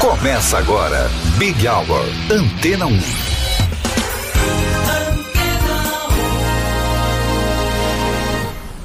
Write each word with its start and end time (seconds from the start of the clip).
Começa 0.00 0.56
agora, 0.56 1.10
Big 1.36 1.68
Hour, 1.68 2.06
Antena 2.32 2.86
1. 2.86 3.00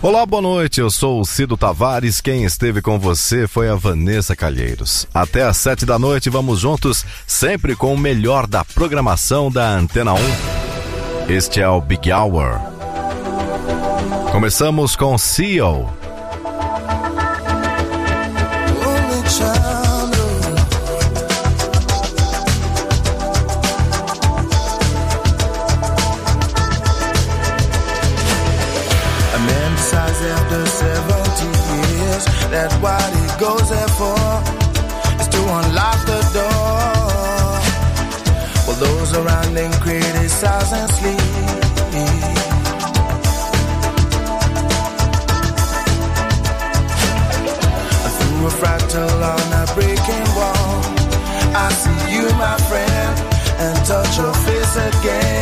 Olá, 0.02 0.26
boa 0.26 0.42
noite. 0.42 0.82
Eu 0.82 0.92
sou 0.92 1.22
o 1.22 1.26
Cido 1.26 1.56
Tavares. 1.56 2.20
Quem 2.20 2.44
esteve 2.44 2.82
com 2.82 3.00
você 3.00 3.48
foi 3.48 3.70
a 3.70 3.76
Vanessa 3.76 4.36
Calheiros. 4.36 5.08
Até 5.14 5.44
às 5.44 5.56
sete 5.56 5.86
da 5.86 5.98
noite 5.98 6.30
vamos 6.30 6.60
juntos, 6.60 7.06
sempre 7.26 7.78
com 7.78 7.94
o 7.94 7.98
melhor 7.98 8.46
da 8.46 8.66
programação 8.66 9.50
da 9.50 9.70
Antena 9.70 10.14
1. 10.14 10.18
Este 11.30 11.62
é 11.62 11.70
o 11.70 11.80
Big 11.80 12.12
Hour. 12.12 12.60
Começamos 14.34 14.98
com 14.98 15.18
CEO 15.18 15.90
doesn't 40.46 40.90
sleep. 40.98 41.20
Through 48.18 48.46
a 48.46 48.54
fractal 48.62 49.22
on 49.34 49.48
a 49.62 49.66
breaking 49.74 50.28
wall, 50.38 50.82
I 51.66 51.68
see 51.82 52.02
you, 52.14 52.26
my 52.46 52.58
friend, 52.70 53.14
and 53.64 53.76
touch 53.88 54.18
your 54.20 54.34
face 54.46 54.76
again. 54.90 55.35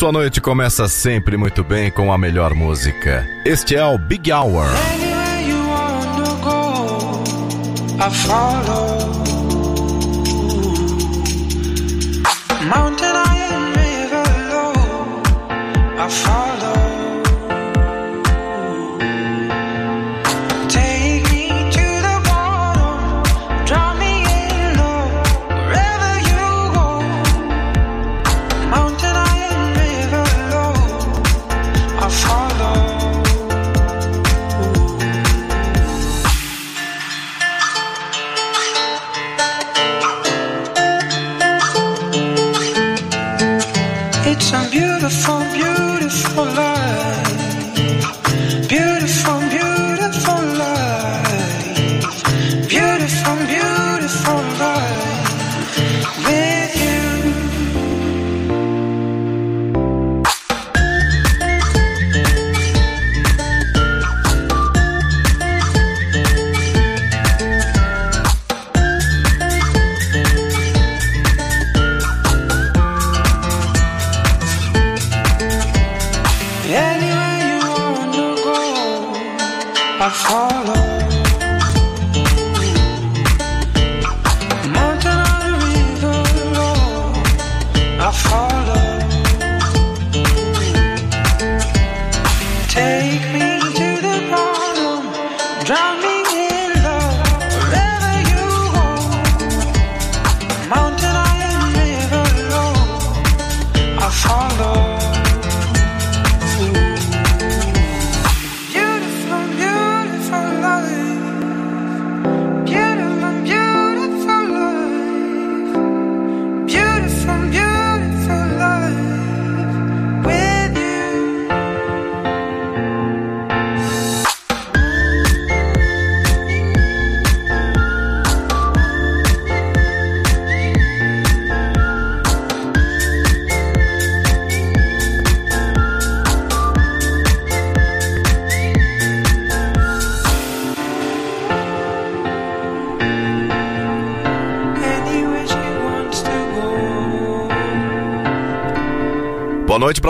Sua 0.00 0.10
noite 0.10 0.40
começa 0.40 0.88
sempre 0.88 1.36
muito 1.36 1.62
bem 1.62 1.90
com 1.90 2.10
a 2.10 2.16
melhor 2.16 2.54
música. 2.54 3.28
Este 3.44 3.76
é 3.76 3.84
o 3.84 3.98
Big 3.98 4.32
Hour. 4.32 4.64
I 7.98 8.10
follow 8.10 9.09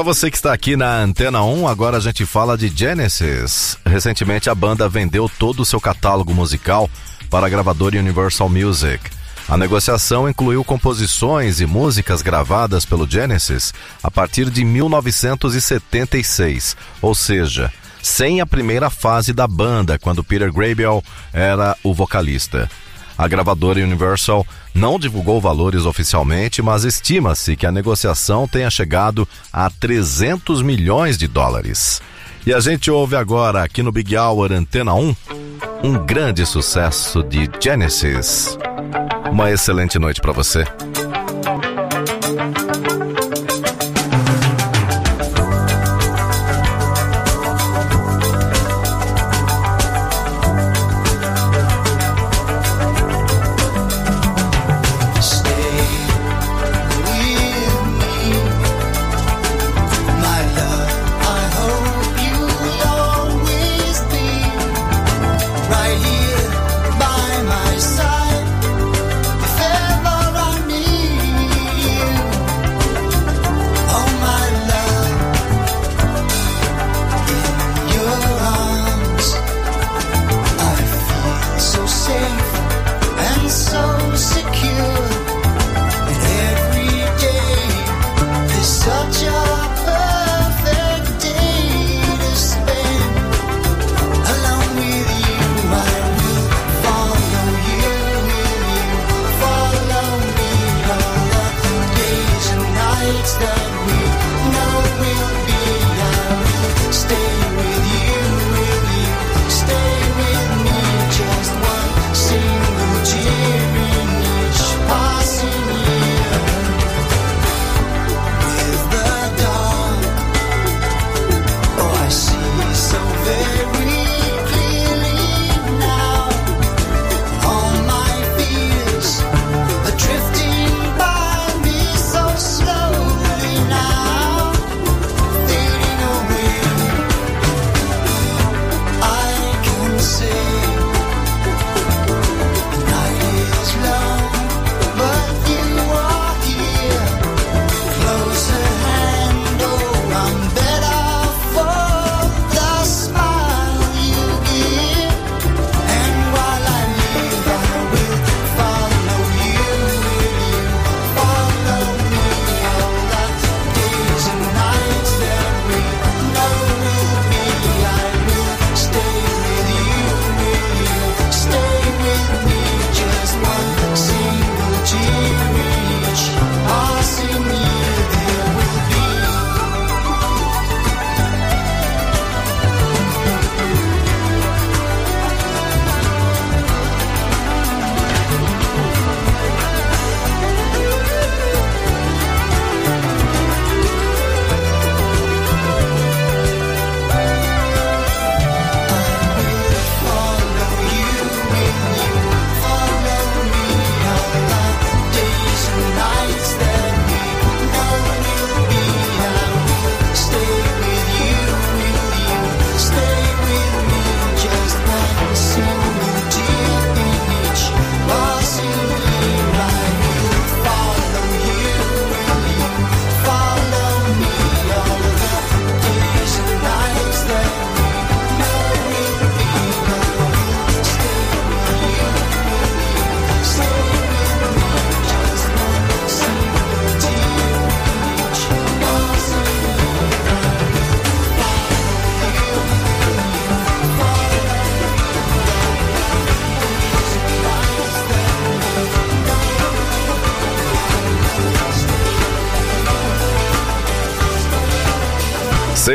Para 0.00 0.14
você 0.14 0.30
que 0.30 0.36
está 0.38 0.54
aqui 0.54 0.76
na 0.76 1.02
Antena 1.02 1.44
1. 1.44 1.68
Agora 1.68 1.98
a 1.98 2.00
gente 2.00 2.24
fala 2.24 2.56
de 2.56 2.72
Genesis. 2.74 3.76
Recentemente 3.84 4.48
a 4.48 4.54
banda 4.54 4.88
vendeu 4.88 5.28
todo 5.28 5.60
o 5.60 5.64
seu 5.66 5.78
catálogo 5.78 6.32
musical 6.32 6.88
para 7.28 7.46
a 7.46 7.50
gravadora 7.50 7.98
Universal 7.98 8.48
Music. 8.48 8.98
A 9.46 9.58
negociação 9.58 10.26
incluiu 10.26 10.64
composições 10.64 11.60
e 11.60 11.66
músicas 11.66 12.22
gravadas 12.22 12.86
pelo 12.86 13.06
Genesis 13.06 13.74
a 14.02 14.10
partir 14.10 14.48
de 14.48 14.64
1976, 14.64 16.78
ou 17.02 17.14
seja, 17.14 17.70
sem 18.02 18.40
a 18.40 18.46
primeira 18.46 18.88
fase 18.88 19.34
da 19.34 19.46
banda, 19.46 19.98
quando 19.98 20.24
Peter 20.24 20.50
Gabriel 20.50 21.04
era 21.30 21.76
o 21.84 21.92
vocalista. 21.92 22.70
A 23.20 23.28
gravadora 23.28 23.84
Universal 23.84 24.46
não 24.74 24.98
divulgou 24.98 25.42
valores 25.42 25.84
oficialmente, 25.84 26.62
mas 26.62 26.84
estima-se 26.84 27.54
que 27.54 27.66
a 27.66 27.70
negociação 27.70 28.48
tenha 28.48 28.70
chegado 28.70 29.28
a 29.52 29.68
300 29.68 30.62
milhões 30.62 31.18
de 31.18 31.28
dólares. 31.28 32.00
E 32.46 32.54
a 32.54 32.60
gente 32.60 32.90
ouve 32.90 33.16
agora 33.16 33.62
aqui 33.62 33.82
no 33.82 33.92
Big 33.92 34.16
Hour 34.16 34.52
Antena 34.52 34.94
1 34.94 35.14
um 35.84 35.98
grande 35.98 36.46
sucesso 36.46 37.22
de 37.22 37.46
Genesis. 37.62 38.56
Uma 39.30 39.50
excelente 39.50 39.98
noite 39.98 40.18
para 40.18 40.32
você. 40.32 40.64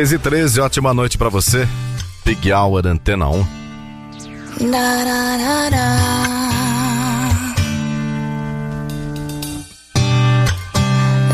10 0.06 0.12
e 0.12 0.20
13, 0.20 0.62
ótima 0.62 0.94
noite 0.94 1.18
para 1.18 1.30
você. 1.30 1.68
Big 2.24 2.54
Hour 2.54 2.86
Antena 2.86 3.28
1. 3.28 3.44
Da, 4.70 5.04
da, 5.04 5.70
da, 5.72 5.96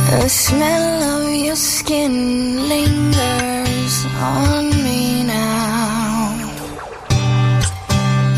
The 0.10 0.30
smell 0.30 1.04
of 1.04 1.30
your 1.36 1.58
skin 1.58 2.70
lingers 2.70 4.06
on 4.22 4.70
me 4.84 5.26
now. 5.26 6.32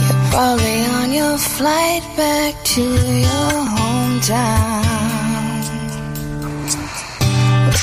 You're 0.01 0.31
probably 0.31 0.85
on 0.95 1.13
your 1.13 1.37
flight 1.37 2.03
back 2.17 2.55
to 2.73 2.81
your 2.81 3.67
hometown. 3.77 4.83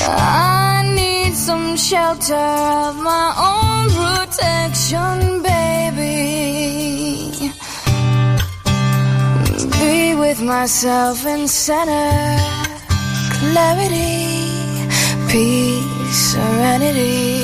I 0.03 0.70
some 1.41 1.75
shelter 1.75 2.35
of 2.35 2.97
my 2.97 3.29
own 3.49 3.89
protection, 4.01 5.43
baby. 5.43 6.21
Be 9.81 10.15
with 10.15 10.43
myself 10.43 11.25
in 11.25 11.49
center, 11.49 12.13
clarity, 13.33 14.37
peace, 15.31 16.33
serenity. 16.33 17.40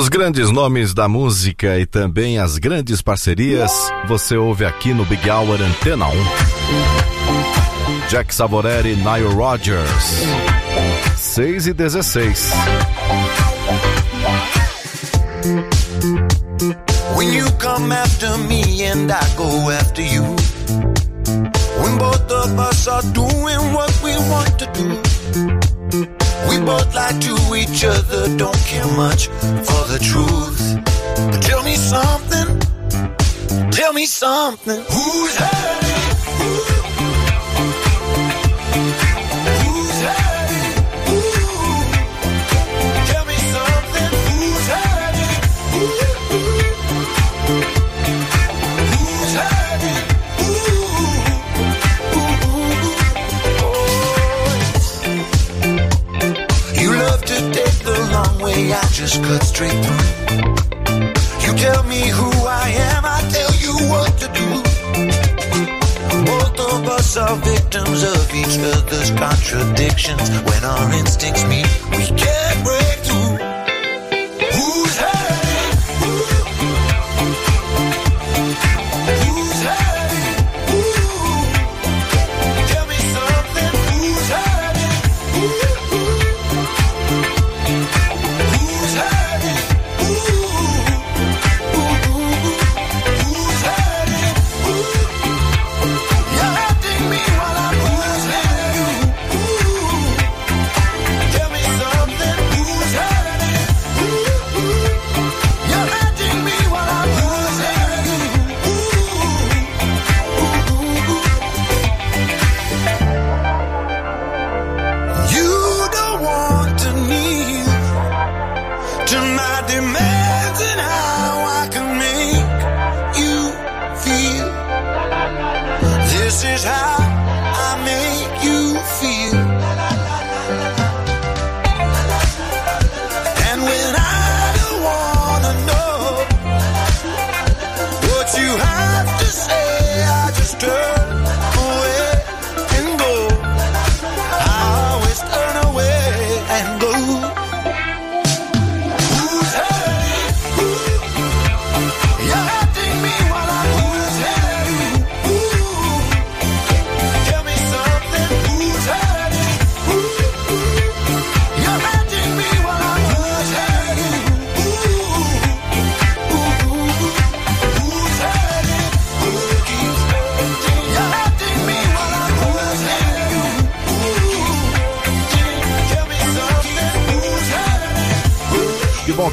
Os 0.00 0.08
grandes 0.08 0.50
nomes 0.50 0.94
da 0.94 1.06
música 1.06 1.78
e 1.78 1.84
também 1.84 2.38
as 2.38 2.56
grandes 2.56 3.02
parcerias 3.02 3.70
você 4.08 4.34
ouve 4.34 4.64
aqui 4.64 4.94
no 4.94 5.04
Big 5.04 5.28
Hour 5.28 5.60
Antena 5.60 6.06
1. 6.06 6.12
Jack 8.08 8.34
Savoreri, 8.34 8.96
Nile 8.96 9.34
Rodgers. 9.34 10.22
6 11.18 11.66
e 11.66 11.74
16. 11.74 12.50
When 17.14 17.34
you 17.34 17.52
come 17.58 17.92
after 17.92 18.38
me 18.38 18.82
and 18.86 19.12
I 19.12 19.20
go 19.36 19.70
after 19.70 20.00
you. 20.00 20.22
When 21.82 21.98
both 21.98 22.32
of 22.32 22.58
us 22.58 22.88
are 22.88 23.02
doing 23.12 23.74
what 23.74 23.92
we 24.02 24.16
want 24.30 24.58
to 24.60 24.66
do. 24.72 25.09
both 26.70 26.94
lie 26.94 27.18
to 27.18 27.34
each 27.56 27.84
other, 27.84 28.36
don't 28.36 28.62
care 28.70 28.90
much 29.04 29.26
for 29.68 29.82
the 29.92 29.98
truth. 30.10 30.60
But 31.30 31.42
tell 31.42 31.62
me 31.64 31.74
something, 31.74 32.48
tell 33.70 33.92
me 33.92 34.06
something. 34.06 34.80
Who's 34.94 35.34
hurting? 35.36 36.16
Who's 36.38 36.69
me 58.60 58.72
I 58.72 58.86
just 58.92 59.22
cut 59.22 59.42
straight 59.42 59.78
through. 59.84 60.06
You 61.44 61.52
tell 61.56 61.82
me 61.84 62.02
who 62.08 62.30
I 62.46 62.68
am, 62.92 63.02
I 63.04 63.20
tell 63.36 63.52
you 63.64 63.72
what 63.92 64.10
to 64.22 64.28
do. 64.40 64.48
Both 66.30 66.58
of 66.72 66.88
us 66.88 67.16
are 67.16 67.36
victims 67.36 68.02
of 68.02 68.34
each 68.34 68.58
other's 68.74 69.10
contradictions. 69.10 70.28
When 70.48 70.64
our 70.64 70.92
instincts 70.92 71.44
meet, 71.44 71.68
we 71.92 72.04
get. 72.16 72.39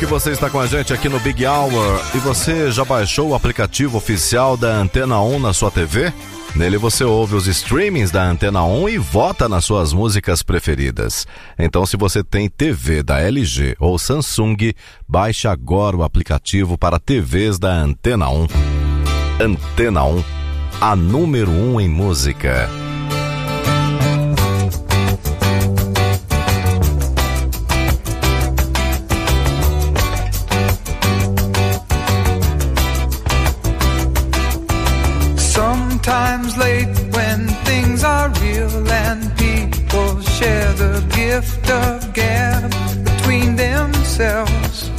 Você 0.08 0.32
está 0.32 0.50
com 0.50 0.60
a 0.60 0.66
gente 0.66 0.94
aqui 0.94 1.10
no 1.10 1.20
Big 1.20 1.46
Hour. 1.46 2.02
E 2.16 2.18
você 2.20 2.72
já 2.72 2.86
baixou 2.86 3.30
o 3.30 3.36
aplicativo 3.36 3.98
oficial 3.98 4.56
da 4.56 4.70
Antena 4.70 5.22
1 5.22 5.40
na 5.40 5.54
sua 5.54 5.70
TV? 5.70 6.14
Nele 6.56 6.78
você 6.78 7.04
ouve 7.04 7.36
os 7.36 7.46
streamings 7.46 8.10
da 8.10 8.24
Antena 8.24 8.64
1 8.64 8.90
e 8.90 8.98
vota 8.98 9.50
nas 9.50 9.66
suas 9.66 9.92
músicas 9.92 10.42
preferidas. 10.42 11.28
Então, 11.60 11.86
se 11.86 11.98
você 11.98 12.24
tem 12.24 12.50
TV 12.50 13.04
da 13.04 13.20
LG 13.20 13.76
ou 13.80 14.00
Samsung, 14.00 14.74
baixe 15.08 15.48
agora 15.48 15.98
o 15.98 16.04
aplicativo 16.04 16.78
para 16.78 17.00
TVs 17.00 17.60
da 17.60 17.74
Antena 17.74 18.30
1. 18.30 18.48
Antena 19.42 20.06
1, 20.06 20.24
a 20.80 20.96
número 20.96 21.52
1 21.52 21.82
em 21.82 21.90
música. 21.90 22.87
Sometimes 36.48 36.58
late 36.58 37.13
when 37.13 37.48
things 37.66 38.04
are 38.04 38.30
real 38.41 38.91
and 38.91 39.38
people 39.38 40.21
share 40.21 40.71
the 40.74 41.04
gift 41.13 41.69
of 41.69 42.13
gab 42.13 42.71
between 43.04 43.56
themselves. 43.58 44.89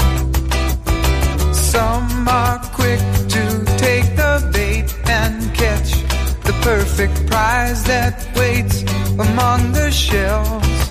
Some 1.53 2.29
are 2.29 2.59
quick 2.75 3.01
to 3.29 3.65
take 3.79 4.05
the 4.17 4.51
bait 4.53 4.95
and 5.09 5.55
catch 5.55 5.93
the 6.45 6.53
perfect 6.63 7.27
prize 7.27 7.83
that 7.85 8.27
waits 8.37 8.83
among 9.19 9.73
the 9.73 9.91
shells. 9.91 10.91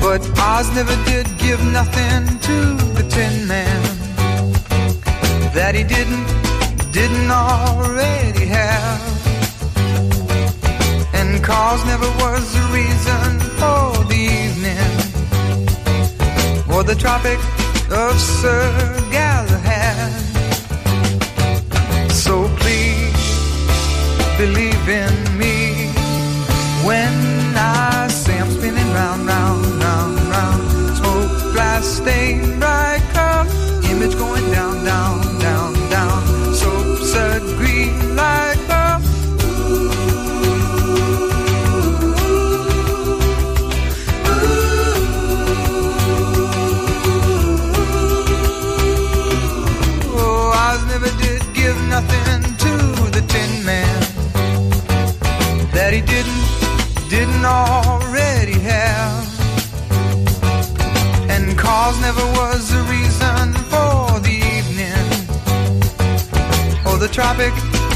But 0.00 0.22
Oz 0.38 0.74
never 0.74 0.96
did 1.04 1.26
give 1.38 1.62
nothing 1.72 2.38
to 2.48 2.56
the 2.96 3.06
Tin 3.10 3.46
Man 3.46 3.82
that 5.52 5.74
he 5.74 5.84
didn't 5.84 6.45
didn't 6.96 7.30
already 7.30 8.46
have. 8.46 9.02
And 11.12 11.44
cause 11.44 11.84
never 11.84 12.08
was 12.24 12.44
the 12.56 12.64
reason 12.78 13.28
for 13.60 13.84
the 14.12 14.22
evening 14.40 14.92
or 16.72 16.82
the 16.84 16.94
Tropic 16.94 17.38
of 17.90 18.18
Sir 18.18 18.72
Galahad. 19.12 20.12
So 22.24 22.48
please 22.62 23.26
believe 24.38 24.88
in 24.88 25.14
me 25.36 25.92
when 26.88 27.14
I 27.56 28.08
say 28.08 28.38
I'm 28.38 28.50
spinning 28.50 28.90
round, 28.94 29.26
round, 29.26 29.66
round, 29.84 30.18
round. 30.34 30.96
Smoke 30.96 31.52
glass 31.52 31.84
stained 31.84 32.64
never 62.00 62.24
was 62.32 62.70
the 62.70 62.82
reason 62.84 63.52
for 63.70 64.20
the 64.20 64.36
evening 64.56 65.06
or 66.86 66.98
the 66.98 67.08
Tropic 67.08 67.52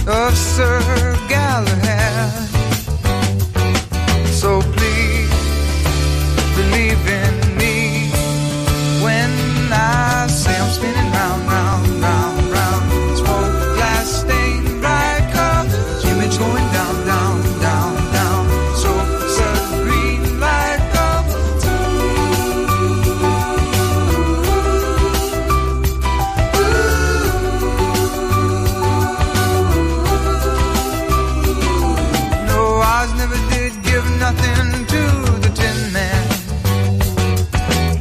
of 0.07 0.37
Sir 0.37 0.81
Galahad. 1.29 2.50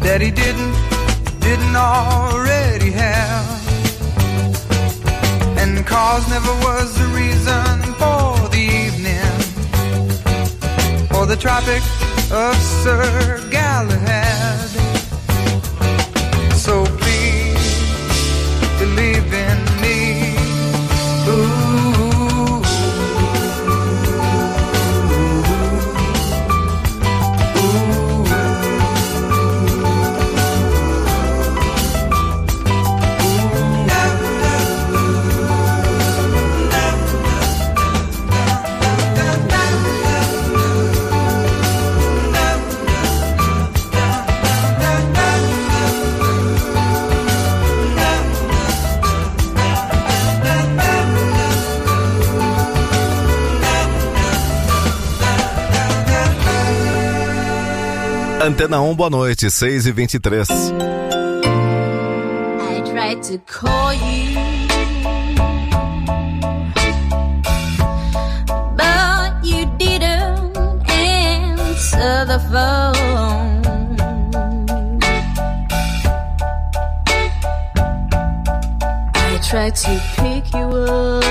That 0.09 0.21
he 0.21 0.31
didn't, 0.31 0.73
didn't 1.39 1.75
already 1.75 2.89
have. 2.89 3.45
And 5.59 5.85
cause 5.85 6.27
never 6.27 6.51
was 6.65 6.97
the 6.97 7.05
reason 7.21 7.93
for 8.01 8.49
the 8.49 8.65
evening 8.85 9.35
or 11.15 11.27
the 11.27 11.35
Tropic 11.35 11.83
of 12.31 12.55
Sir 12.81 13.47
Galahad. 13.51 14.88
Antena 58.49 58.81
1, 58.81 58.95
boa 58.95 59.11
noite, 59.11 59.47
6 59.47 59.85
e 59.85 59.93
23 59.93 60.39
I 62.59 62.81
tried 62.81 63.21
to 63.21 63.37
call 63.45 63.93
you, 63.93 64.39
answer 71.69 72.25
the 72.25 72.39
phone. 72.51 73.59
To 79.49 80.01
pick 80.15 80.53
you 80.53 80.67
up. 80.67 81.28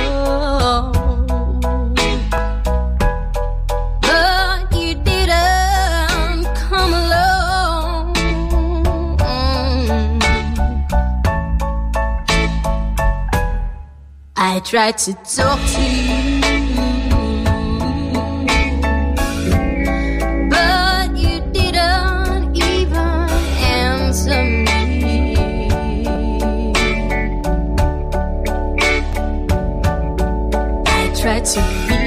Tried 14.69 14.99
to 14.99 15.15
talk 15.15 15.59
to 15.67 15.83
you, 15.83 16.41
but 20.51 21.17
you 21.17 21.41
didn't 21.53 22.55
even 22.55 23.31
answer 23.65 24.43
me. 24.45 25.37
I 30.87 31.13
tried 31.19 31.45
to 31.47 31.98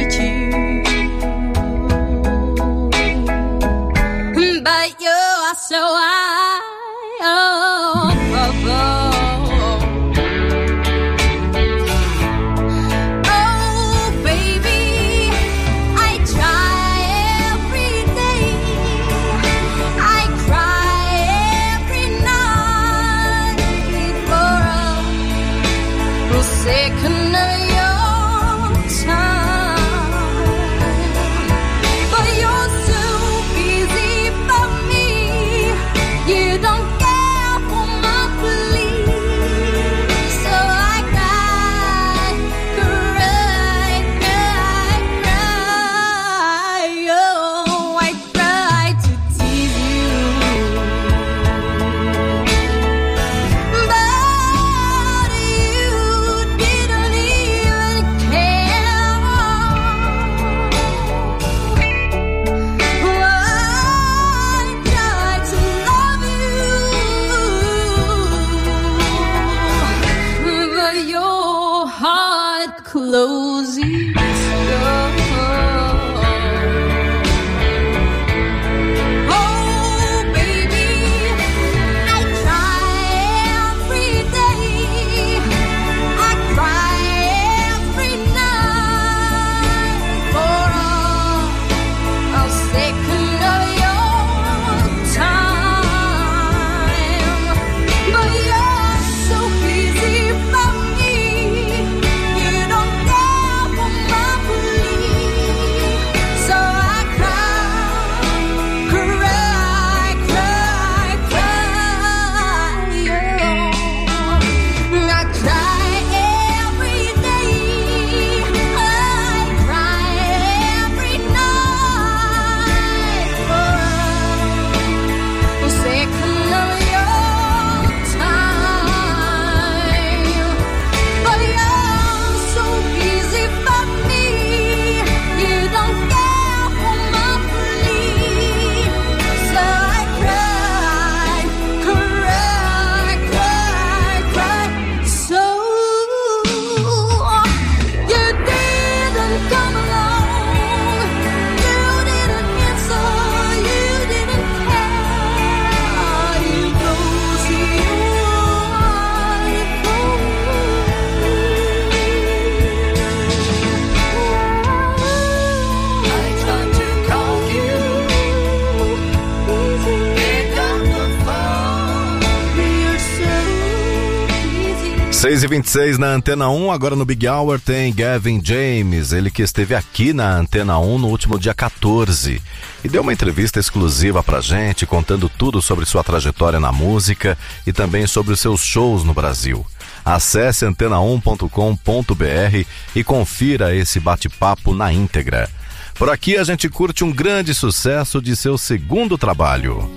26 175.52 175.98
na 175.98 176.08
Antena 176.08 176.50
1, 176.50 176.72
agora 176.72 176.96
no 176.96 177.04
Big 177.04 177.28
Hour 177.28 177.60
tem 177.60 177.94
Gavin 177.94 178.40
James, 178.42 179.12
ele 179.12 179.30
que 179.30 179.42
esteve 179.42 179.76
aqui 179.76 180.14
na 180.14 180.38
Antena 180.38 180.80
1 180.80 180.98
no 180.98 181.10
último 181.10 181.38
dia 181.38 181.54
14 181.54 182.42
e 182.82 182.88
deu 182.88 183.02
uma 183.02 183.12
entrevista 183.12 183.60
exclusiva 183.60 184.24
pra 184.24 184.40
gente, 184.40 184.86
contando 184.86 185.28
tudo 185.28 185.62
sobre 185.62 185.86
sua 185.86 186.06
trajetória 186.06 186.58
na 186.58 186.72
música 186.72 187.38
e 187.68 187.74
também 187.74 188.08
sobre 188.08 188.34
os 188.34 188.40
seus 188.40 188.64
shows 188.64 189.04
no 189.04 189.14
Brasil. 189.14 189.66
Acesse 190.06 190.66
antena1.com.br 190.66 192.66
e 192.96 193.04
confira 193.04 193.76
esse 193.76 194.00
bate-papo 194.00 194.74
na 194.74 194.94
íntegra. 194.94 195.50
Por 195.96 196.10
aqui 196.10 196.38
a 196.38 196.46
gente 196.46 196.70
curte 196.70 197.04
um 197.04 197.12
grande 197.12 197.54
sucesso 197.54 198.22
de 198.22 198.38
seu 198.38 198.58
segundo 198.58 199.18
trabalho. 199.18 199.92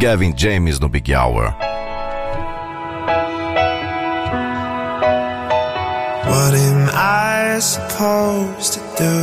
Gavin 0.00 0.34
James 0.36 0.80
no 0.80 0.88
Big 0.88 1.14
Hour. 1.14 1.54
What 6.32 6.54
am 6.54 6.88
I 6.94 7.58
supposed 7.58 8.72
to 8.72 8.80
do 8.96 9.16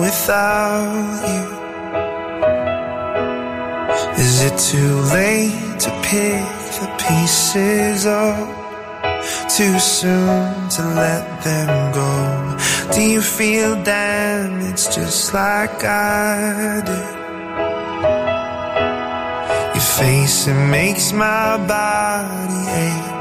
without 0.00 1.20
you? 1.30 1.44
Is 4.24 4.34
it 4.48 4.56
too 4.70 4.94
late 5.12 5.78
to 5.80 5.90
pick 6.08 6.48
the 6.80 6.88
pieces 7.04 8.06
up? 8.06 8.48
Too 9.54 9.78
soon 9.78 10.68
to 10.76 10.82
let 11.02 11.24
them 11.44 11.92
go? 11.92 12.56
Do 12.94 13.02
you 13.02 13.20
feel 13.20 13.74
damaged 13.84 14.90
just 14.94 15.34
like 15.34 15.84
I 15.84 16.80
do? 16.90 17.00
Your 19.74 19.88
face, 20.00 20.46
it 20.46 20.60
makes 20.70 21.12
my 21.12 21.58
body 21.68 22.62
ache. 22.88 23.14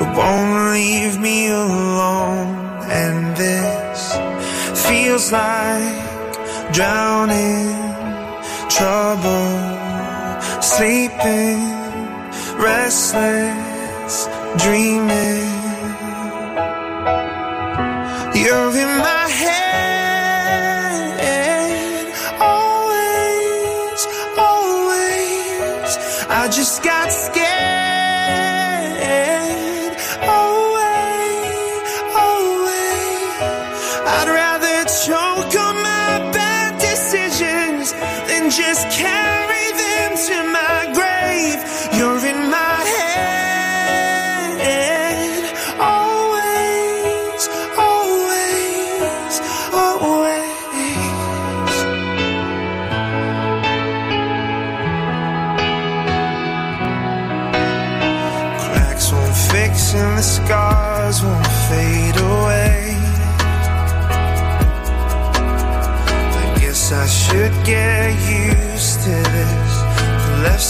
It 0.00 0.08
won't 0.16 0.72
leave 0.72 1.20
me 1.20 1.48
alone. 1.48 2.55
And 2.88 3.36
this 3.36 4.12
feels 4.86 5.32
like 5.32 6.72
drowning, 6.72 7.74
trouble, 8.68 9.50
sleeping, 10.62 11.58
restless, 12.58 14.28
dreaming. 14.62 15.52
You're 18.34 18.76
in 18.76 18.95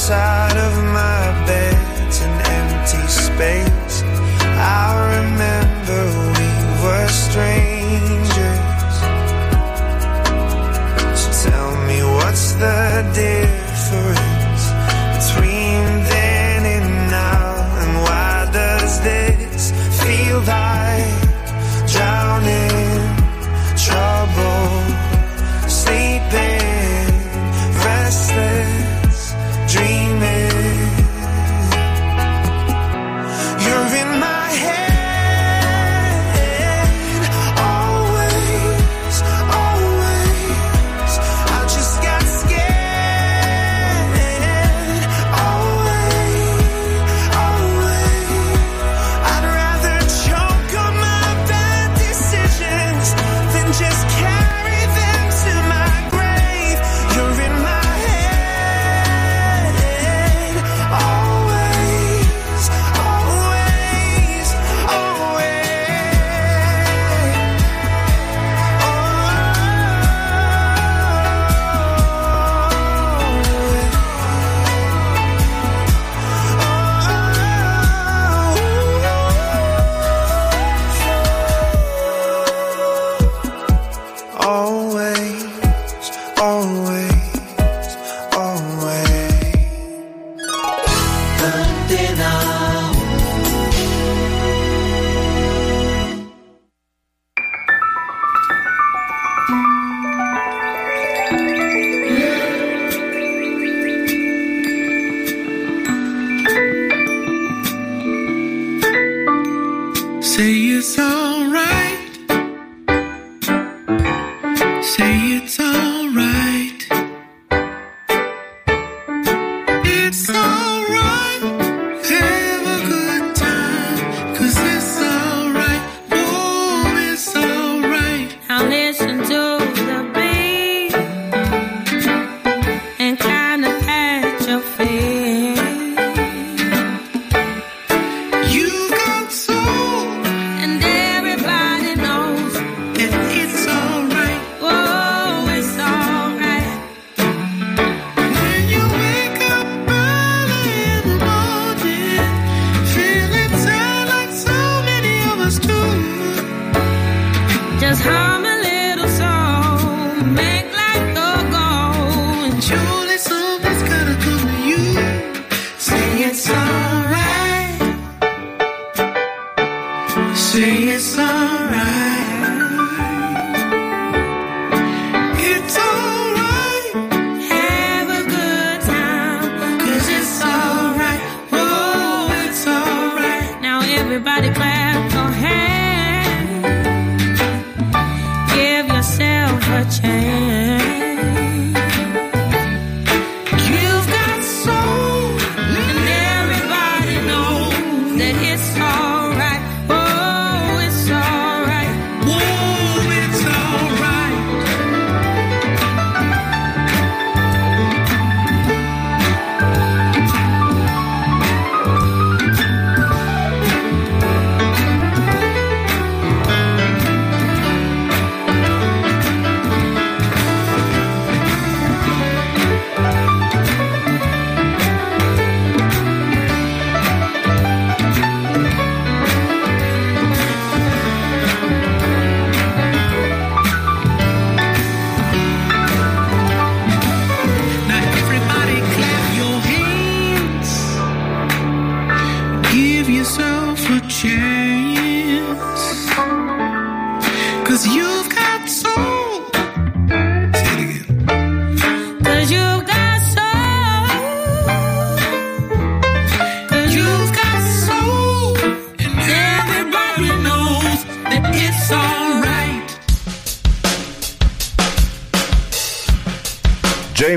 side 0.06 0.56
of 0.56 0.74
my 0.94 1.24
bed's 1.46 2.20
an 2.20 2.34
empty 2.58 3.04
space. 3.08 4.02
I 4.54 4.86
remember 5.16 6.00
we 6.38 6.50
were 6.82 7.08
strangers. 7.24 8.94
So 11.20 11.50
tell 11.50 11.72
me 11.88 11.98
what's 12.04 12.52
the 12.52 12.78
difference 13.14 13.55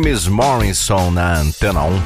James 0.01 0.29
Morrison 0.29 1.13
na 1.13 1.41
Antena 1.41 1.83
um. 1.83 1.91
1. 1.91 1.99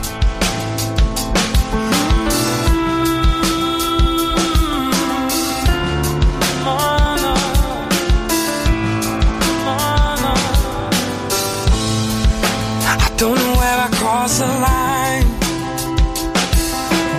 crossed 14.00 14.40
the 14.40 14.48
line? 14.48 15.28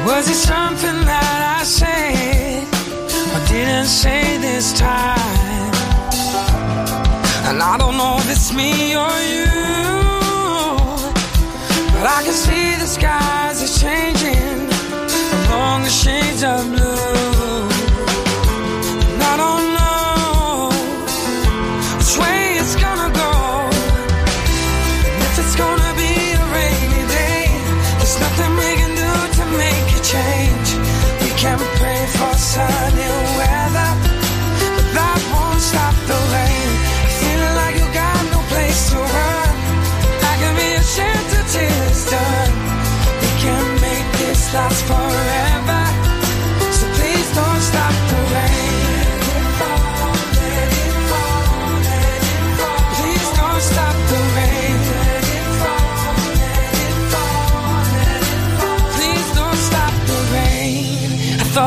Was 0.05 0.29
it 0.29 0.35
something 0.35 1.05
that 1.07 1.61
I 1.61 1.63
said 1.63 2.67
or 3.33 3.41
didn't 3.47 3.87
say 3.87 4.39
this 4.39 4.73
time? 4.73 5.73
And 7.47 7.63
I 7.63 7.79
don't 7.79 7.97
know 7.97 8.17
if 8.19 8.29
it's 8.29 8.53
me 8.53 8.97
or 8.97 9.15
you. 9.31 9.44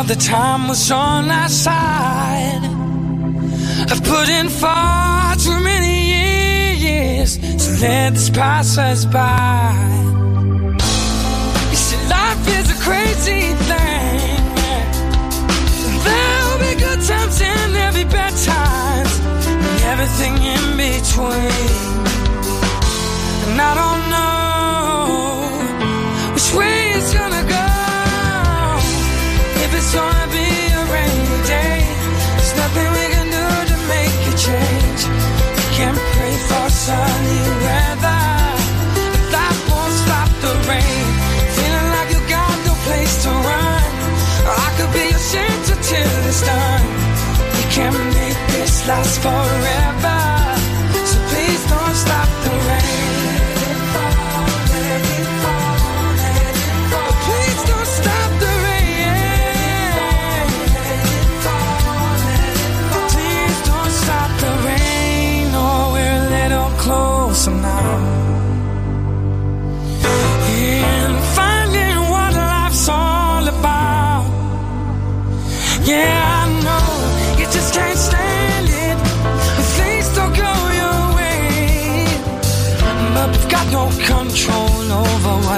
the 0.07 0.15
time 0.15 0.69
was 0.69 0.89
on 0.89 1.29
our 1.29 1.49
side. 1.49 2.63
I've 3.91 4.01
put 4.03 4.29
in 4.29 4.47
far 4.47 5.35
too 5.35 5.59
many 5.59 5.97
years 6.85 7.37
to 7.37 7.69
let 7.81 8.13
this 8.13 8.29
pass 8.29 8.77
us 8.77 9.03
by. 9.03 9.73
You 11.71 11.75
see, 11.75 12.01
life 12.07 12.47
is 12.57 12.71
a 12.71 12.79
crazy 12.87 13.53
thing. 13.69 14.43
There'll 16.05 16.59
be 16.59 16.73
good 16.79 17.01
times 17.05 17.41
and 17.41 17.75
there'll 17.75 17.93
be 17.93 18.05
bad 18.05 18.33
times, 18.51 19.13
and 19.45 19.81
everything 19.91 20.35
in 20.55 20.63
between. 20.77 21.51
And 23.49 23.61
I 23.61 23.75
don't 23.75 23.96
last 48.87 49.19
forever. 49.21 50.16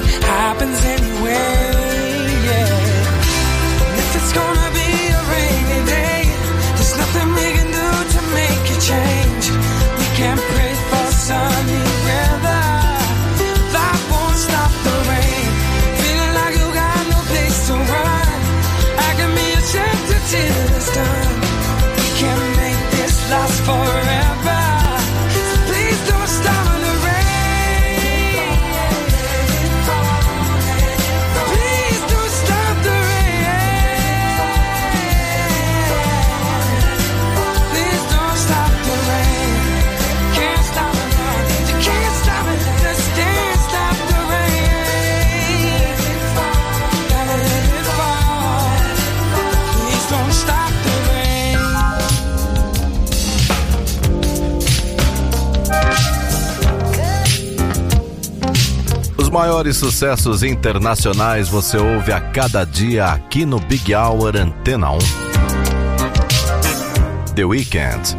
what 0.02 0.24
happens 0.24 0.80
anyway. 0.86 1.60
Yeah. 2.48 2.72
And 3.86 3.96
if 4.04 4.10
it's 4.18 4.34
gonna 4.40 4.70
be 4.80 4.90
a 5.20 5.22
rainy 5.34 5.82
day, 5.96 6.22
there's 6.76 6.96
nothing 7.02 7.28
we 7.40 7.48
can 7.58 7.70
do 7.80 7.90
to 8.16 8.22
make 8.40 8.66
it 8.76 8.82
change. 8.92 9.46
We 10.00 10.06
can't 10.20 10.44
pray 10.52 10.74
for 10.90 11.06
sunny 11.28 11.84
weather. 12.06 12.66
That 13.76 14.00
won't 14.12 14.38
stop 14.46 14.72
the 14.88 14.96
rain. 15.12 15.48
Feeling 16.02 16.34
like 16.40 16.54
you 16.62 16.68
got 16.84 17.02
no 17.14 17.20
place 17.32 17.60
to 17.68 17.74
run. 17.94 18.30
I 19.08 19.12
can 19.20 19.32
be 19.40 19.48
till 20.32 20.76
it's 20.78 20.90
done. 20.96 21.36
We 22.00 22.08
can 22.22 22.40
make 22.62 22.82
this 22.98 23.16
last 23.32 23.58
forever. 23.68 24.09
maiores 59.40 59.78
sucessos 59.78 60.44
internacionais 60.44 61.48
você 61.48 61.78
ouve 61.78 62.12
a 62.12 62.20
cada 62.20 62.66
dia 62.66 63.06
aqui 63.06 63.46
no 63.46 63.58
Big 63.58 63.96
Hour 63.96 64.36
Antena 64.36 64.92
1. 64.92 64.98
The 67.36 67.46
Weekend. 67.46 68.18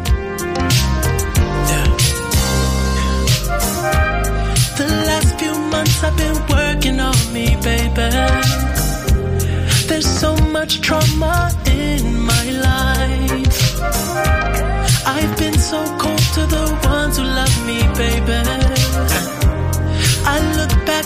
The 4.77 4.87
last 5.05 5.37
few 5.37 5.53
months 5.69 6.03
I've 6.03 6.17
been 6.17 6.41
working 6.49 6.99
on 6.99 7.13
me, 7.31 7.55
baby. 7.57 8.09
There's 9.87 10.07
so 10.07 10.35
much 10.51 10.81
trauma 10.81 11.51
in 11.67 12.17
my 12.17 12.49
life. 12.49 13.79
I've 15.05 15.37
been 15.37 15.59
so 15.59 15.85
cold 15.99 16.17
to 16.33 16.47
the 16.47 16.79
ones 16.89 17.17
who 17.17 17.25
love 17.25 17.65
me, 17.67 17.83
baby. 17.93 18.41
I 20.25 20.39
look 20.57 20.85
back. 20.87 21.00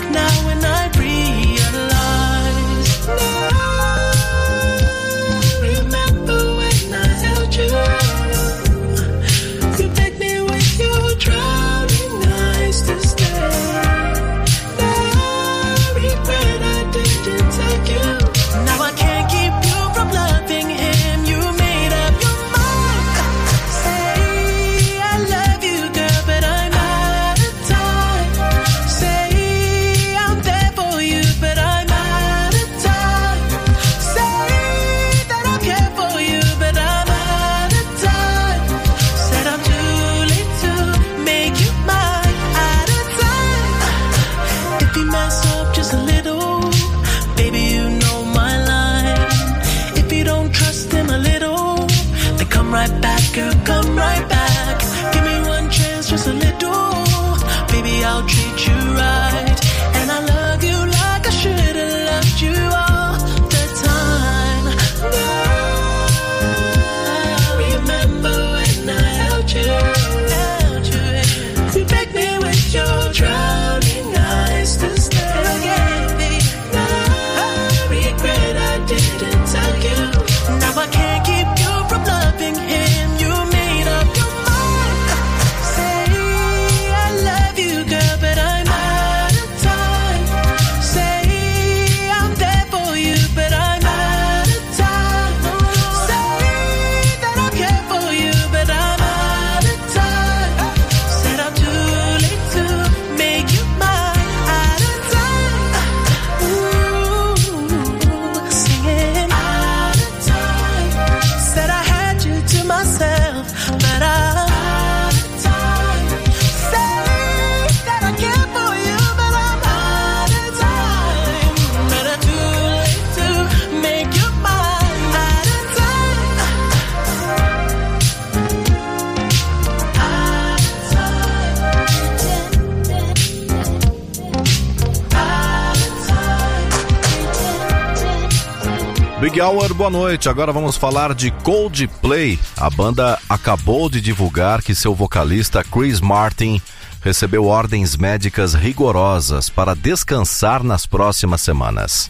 boa 139.75 139.89
noite. 139.89 140.29
Agora 140.29 140.53
vamos 140.53 140.77
falar 140.77 141.13
de 141.13 141.31
Coldplay. 141.31 142.39
A 142.55 142.69
banda 142.69 143.19
acabou 143.27 143.89
de 143.89 143.99
divulgar 143.99 144.61
que 144.63 144.73
seu 144.73 144.95
vocalista 144.95 145.65
Chris 145.65 145.99
Martin 145.99 146.61
recebeu 147.01 147.45
ordens 147.45 147.97
médicas 147.97 148.53
rigorosas 148.53 149.49
para 149.49 149.75
descansar 149.75 150.63
nas 150.63 150.85
próximas 150.85 151.41
semanas. 151.41 152.09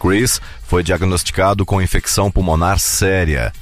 Chris 0.00 0.40
foi 0.66 0.82
diagnosticado 0.82 1.64
com 1.64 1.80
infecção 1.80 2.32
pulmonar 2.32 2.80
séria. 2.80 3.52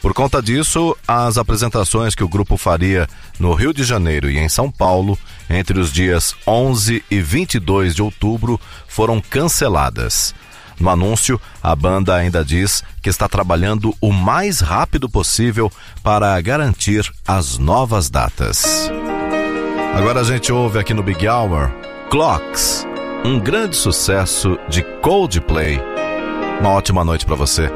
Por 0.00 0.14
conta 0.14 0.40
disso, 0.40 0.96
as 1.06 1.36
apresentações 1.36 2.14
que 2.14 2.24
o 2.24 2.28
grupo 2.28 2.56
faria 2.56 3.08
no 3.40 3.52
Rio 3.54 3.74
de 3.74 3.82
Janeiro 3.82 4.30
e 4.30 4.38
em 4.38 4.48
São 4.48 4.70
Paulo, 4.70 5.18
entre 5.48 5.80
os 5.80 5.92
dias 5.92 6.34
11 6.46 7.04
e 7.10 7.20
22 7.20 7.96
de 7.96 8.02
outubro, 8.02 8.58
foram 8.86 9.20
canceladas. 9.20 10.32
No 10.80 10.88
anúncio, 10.88 11.38
a 11.62 11.76
banda 11.76 12.16
ainda 12.16 12.42
diz 12.42 12.82
que 13.02 13.10
está 13.10 13.28
trabalhando 13.28 13.94
o 14.00 14.10
mais 14.10 14.60
rápido 14.60 15.10
possível 15.10 15.70
para 16.02 16.40
garantir 16.40 17.12
as 17.28 17.58
novas 17.58 18.08
datas. 18.08 18.90
Agora 19.94 20.20
a 20.20 20.24
gente 20.24 20.50
ouve 20.50 20.78
aqui 20.78 20.94
no 20.94 21.02
Big 21.02 21.28
Hour 21.28 21.70
Clocks, 22.10 22.86
um 23.24 23.38
grande 23.38 23.76
sucesso 23.76 24.58
de 24.68 24.82
Coldplay. 25.02 25.78
Uma 26.60 26.70
ótima 26.70 27.04
noite 27.04 27.26
para 27.26 27.36
você. 27.36 27.70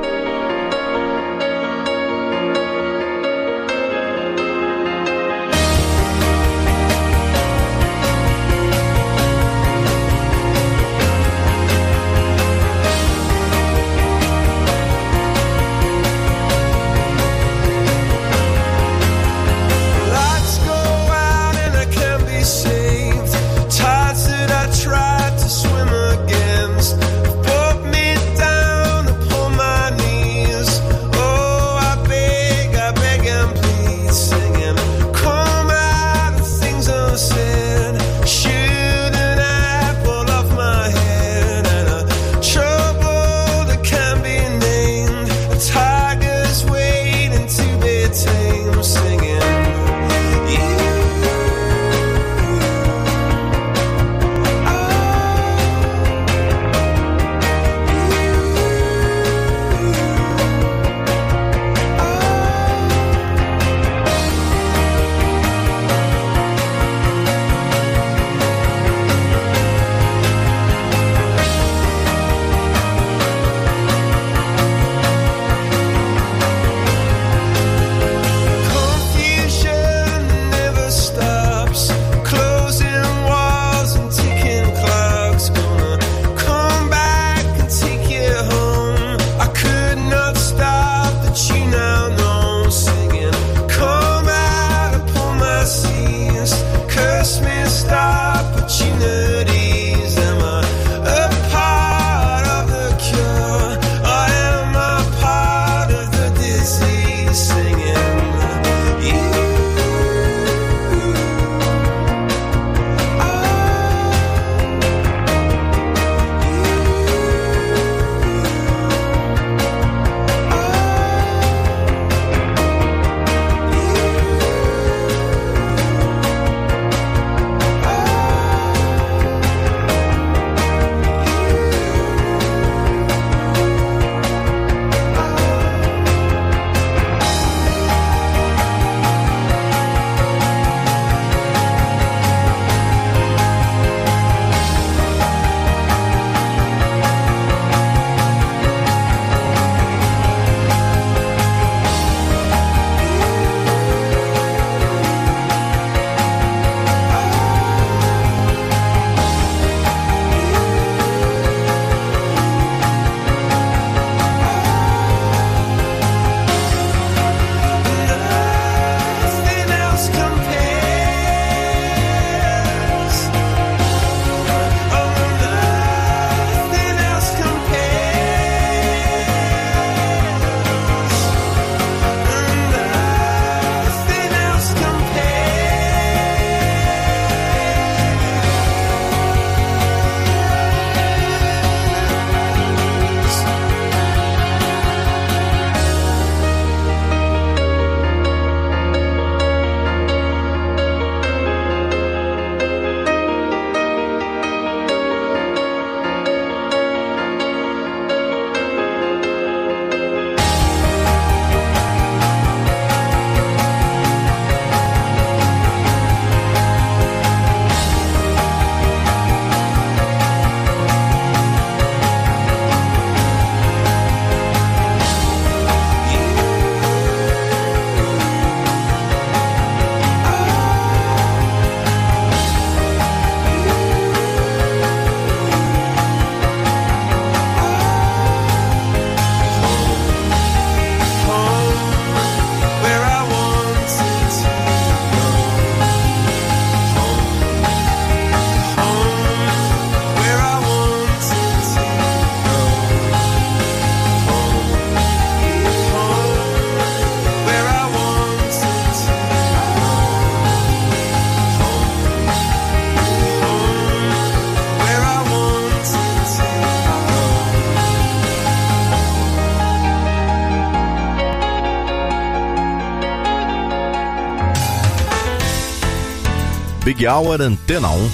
Big 276.94 277.08
Hour 277.08 277.42
Antena 277.42 277.88
1. 277.90 278.10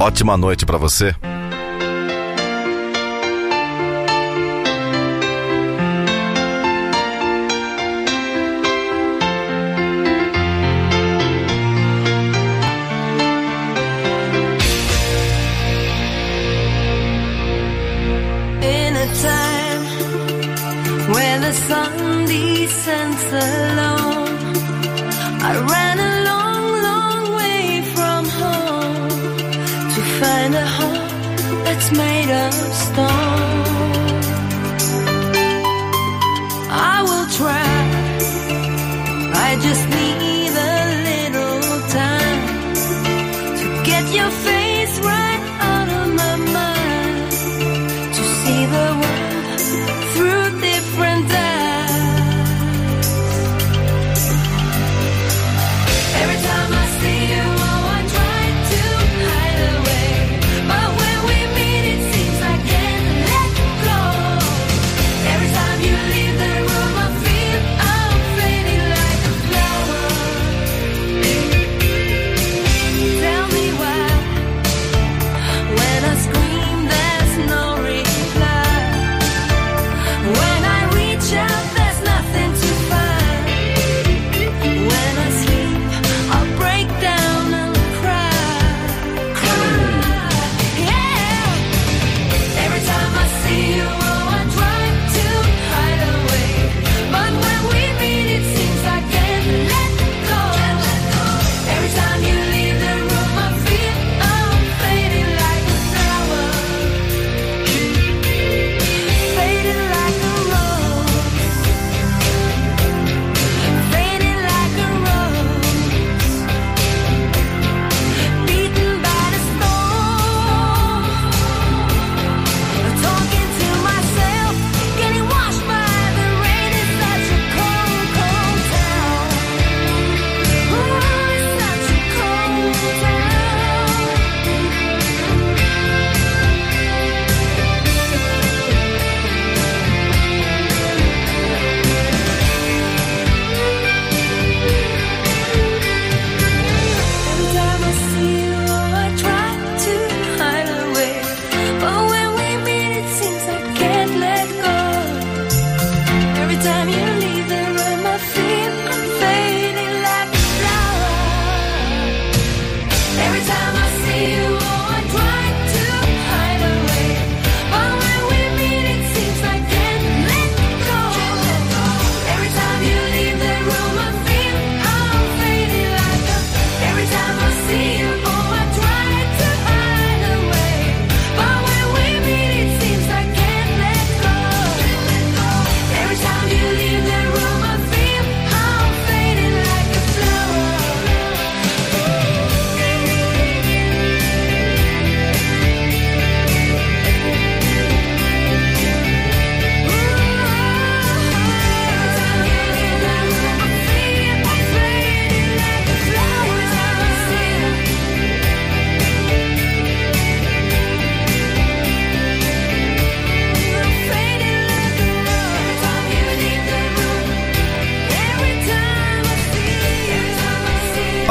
Ótima 0.00 0.36
noite 0.36 0.66
para 0.66 0.76
você. 0.76 1.14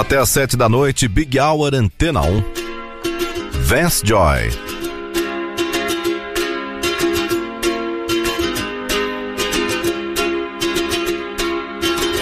Até 0.07 0.15
às 0.15 0.29
sete 0.29 0.55
da 0.55 0.69
noite, 0.69 1.05
Big 1.05 1.37
Hour 1.37 1.75
Antena 1.75 2.21
1. 2.21 2.41
Vance 3.65 4.01
Joy. 4.01 4.49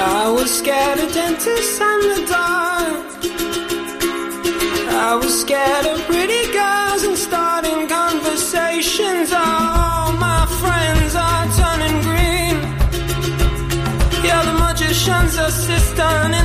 I 0.02 0.32
was 0.36 0.50
scared 0.50 0.98
of 0.98 1.14
dentists 1.14 1.80
and 1.80 2.04
the 2.10 2.26
dark. 2.28 3.06
I 4.90 5.16
was 5.22 5.42
scared 5.42 5.86
of 5.86 6.02
pretty 6.08 6.52
girls 6.54 7.04
and 7.04 7.16
starting 7.16 7.88
conversations. 7.88 9.32
All 9.32 10.12
my 10.14 10.48
friends 10.60 11.14
are 11.14 11.46
turning 11.60 12.02
green. 12.02 12.58
Yeah, 14.26 14.42
the 14.42 14.54
magician's 14.58 15.38
assistant 15.38 16.45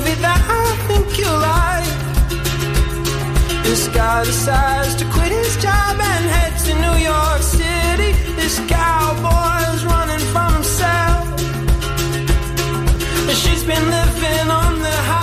guy 3.93 4.23
decides 4.23 4.95
to 4.95 5.05
quit 5.05 5.31
his 5.31 5.55
job 5.57 5.99
and 5.99 6.25
head 6.25 6.53
to 6.65 6.73
New 6.85 6.97
York 7.03 7.41
City. 7.41 8.11
This 8.35 8.59
cowboy's 8.67 9.83
running 9.85 10.23
from 10.33 10.53
himself. 10.53 11.39
She's 13.41 13.63
been 13.63 13.85
living 13.89 14.49
on 14.49 14.79
the 14.79 14.95
high. 15.09 15.20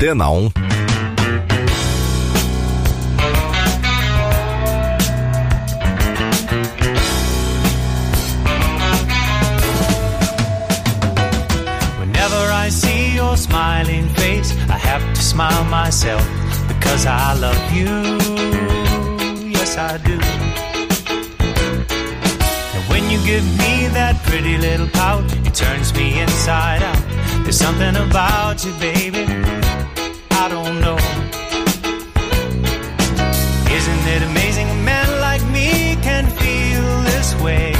Antena 0.00 0.30
1. 0.32 0.52
Whenever 12.00 12.34
I 12.50 12.70
see 12.70 13.14
your 13.14 13.36
smiling 13.36 14.08
face, 14.14 14.52
I 14.70 14.78
have 14.78 15.02
to 15.14 15.20
smile 15.20 15.64
myself 15.64 16.26
because 16.66 17.04
I 17.04 17.34
love 17.34 17.72
you. 17.74 17.84
Yes, 19.50 19.76
I 19.76 19.98
do. 19.98 20.18
And 22.74 22.84
when 22.88 23.10
you 23.10 23.22
give 23.26 23.44
me 23.58 23.88
that 23.88 24.18
pretty 24.24 24.56
little 24.56 24.88
pout, 24.88 25.24
it 25.46 25.54
turns 25.54 25.92
me 25.92 26.22
inside 26.22 26.82
out. 26.82 27.42
There's 27.42 27.58
something 27.58 27.96
about 27.96 28.64
you, 28.64 28.72
baby 28.78 29.79
no. 30.74 30.96
Isn't 33.76 34.04
it 34.14 34.22
amazing 34.22 34.68
a 34.70 34.74
man 34.74 35.08
like 35.20 35.42
me 35.50 35.96
can 36.02 36.26
feel 36.42 36.86
this 37.10 37.34
way? 37.40 37.72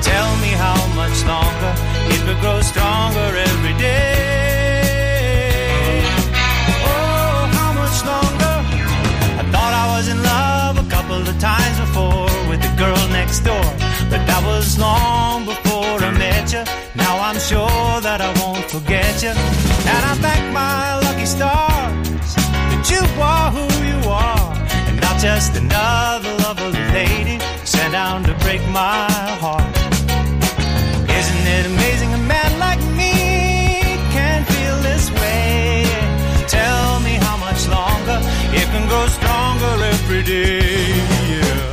Tell 0.00 0.30
me 0.44 0.50
how 0.64 0.78
much 0.94 1.16
longer 1.24 1.72
it 2.14 2.20
will 2.26 2.40
grow 2.40 2.60
stronger 2.62 3.28
every 3.48 3.74
day. 3.74 4.08
Oh, 6.86 7.48
how 7.58 7.72
much 7.82 7.98
longer? 8.12 8.54
I 9.40 9.44
thought 9.52 9.72
I 9.82 9.86
was 9.96 10.08
in 10.08 10.22
love 10.22 10.78
a 10.78 10.88
couple 10.88 11.20
of 11.20 11.38
times 11.38 11.78
before 11.80 12.30
with 12.48 12.60
the 12.62 12.72
girl 12.76 13.02
next 13.08 13.40
door, 13.40 13.68
but 14.10 14.24
that 14.28 14.42
was 14.44 14.78
long 14.78 15.44
before 15.44 15.98
I 16.08 16.10
met 16.16 16.52
you. 16.52 16.64
Now 16.94 17.18
I'm 17.18 17.38
sure 17.38 18.00
that 18.00 18.20
I 18.20 18.30
won't 18.40 18.64
forget 18.70 19.22
you. 19.22 19.30
And 19.30 20.02
I 20.10 20.14
thank 20.24 20.52
my 20.52 20.98
life 20.98 21.07
stars 21.38 22.34
that 22.70 22.84
you 22.90 23.02
are 23.22 23.48
who 23.56 23.66
you 23.90 23.98
are, 24.10 24.50
and 24.88 24.96
not 25.00 25.16
just 25.20 25.50
another 25.54 26.32
lovely 26.46 26.84
lady 26.98 27.36
sent 27.64 27.92
down 27.92 28.24
to 28.24 28.34
break 28.44 28.62
my 28.80 29.06
heart. 29.42 29.70
Isn't 31.18 31.44
it 31.56 31.64
amazing 31.72 32.10
a 32.20 32.22
man 32.34 32.50
like 32.66 32.82
me 33.00 33.14
can 34.16 34.38
feel 34.50 34.76
this 34.88 35.04
way? 35.20 35.86
Tell 36.58 36.98
me 37.06 37.14
how 37.26 37.36
much 37.46 37.60
longer 37.76 38.18
it 38.58 38.66
can 38.72 38.84
grow 38.90 39.06
stronger 39.18 39.74
every 39.94 40.22
day. 40.24 40.90
Yeah. 41.32 41.68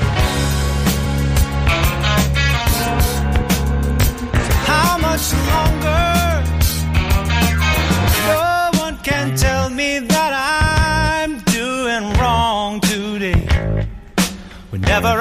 How 4.69 4.91
much 5.07 5.25
longer? 5.51 5.84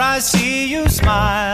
I 0.00 0.18
see 0.18 0.66
you 0.66 0.88
smile. 0.88 1.53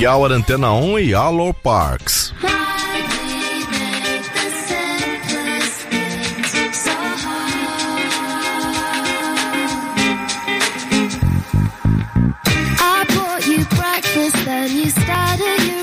Happy 0.00 0.06
Hour 0.06 0.32
Antena 0.32 0.72
1 0.72 0.98
e 1.00 1.14
Alor 1.14 1.52
Parks. 1.52 2.32
I 12.82 13.04
bought 13.14 13.46
you 13.46 13.62
breakfast, 13.76 14.44
then 14.46 14.74
you 14.74 14.88
started 14.88 15.79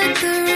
the 0.00 0.49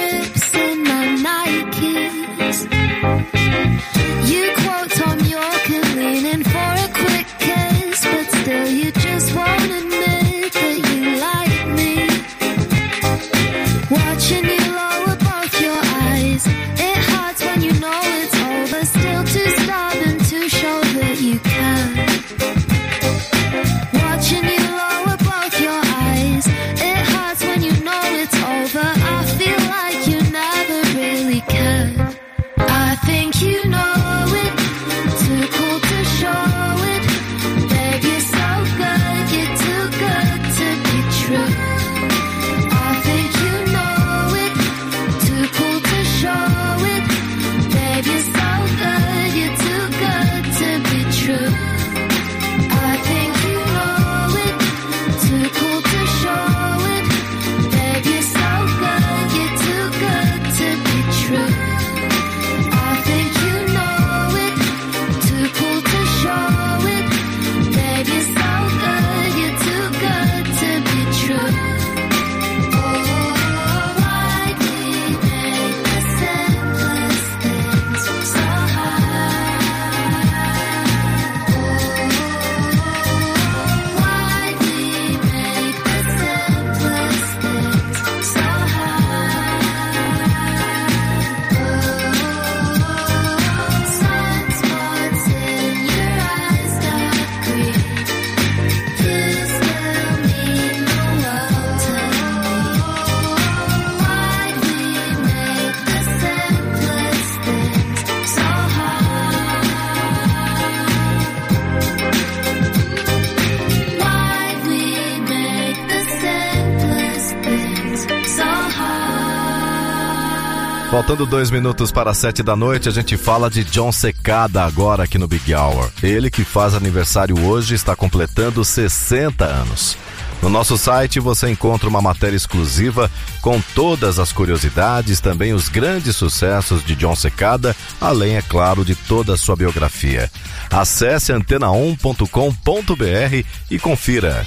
Faltando 120.94 121.26
dois 121.26 121.50
minutos 121.50 121.90
para 121.90 122.12
as 122.12 122.18
sete 122.18 122.40
da 122.40 122.54
noite, 122.54 122.88
a 122.88 122.92
gente 122.92 123.16
fala 123.16 123.50
de 123.50 123.64
John 123.64 123.90
Secada 123.90 124.62
agora 124.62 125.02
aqui 125.02 125.18
no 125.18 125.26
Big 125.26 125.52
Hour. 125.52 125.90
Ele 126.00 126.30
que 126.30 126.44
faz 126.44 126.72
aniversário 126.72 127.36
hoje 127.44 127.74
está 127.74 127.96
completando 127.96 128.64
60 128.64 129.44
anos. 129.44 129.98
No 130.40 130.48
nosso 130.48 130.78
site 130.78 131.18
você 131.18 131.50
encontra 131.50 131.88
uma 131.88 132.00
matéria 132.00 132.36
exclusiva 132.36 133.10
com 133.42 133.60
todas 133.74 134.20
as 134.20 134.32
curiosidades, 134.32 135.18
também 135.18 135.52
os 135.52 135.68
grandes 135.68 136.14
sucessos 136.14 136.84
de 136.84 136.94
John 136.94 137.16
Secada, 137.16 137.74
além, 138.00 138.36
é 138.36 138.42
claro, 138.42 138.84
de 138.84 138.94
toda 138.94 139.34
a 139.34 139.36
sua 139.36 139.56
biografia. 139.56 140.30
Acesse 140.70 141.32
antena1.com.br 141.32 143.48
e 143.68 143.78
confira. 143.80 144.46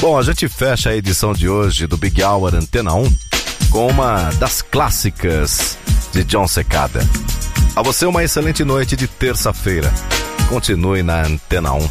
Bom, 0.00 0.18
a 0.18 0.22
gente 0.22 0.48
fecha 0.48 0.88
a 0.88 0.96
edição 0.96 1.34
de 1.34 1.50
hoje 1.50 1.86
do 1.86 1.98
Big 1.98 2.22
Hour 2.22 2.54
Antena 2.54 2.94
1 2.94 3.25
com 3.76 3.88
uma 3.88 4.30
das 4.38 4.62
clássicas 4.62 5.76
de 6.10 6.24
John 6.24 6.48
Secada. 6.48 7.00
A 7.76 7.82
você 7.82 8.06
uma 8.06 8.24
excelente 8.24 8.64
noite 8.64 8.96
de 8.96 9.06
terça-feira. 9.06 9.92
Continue 10.48 11.02
na 11.02 11.26
Antena 11.26 11.74
1. 11.74 11.90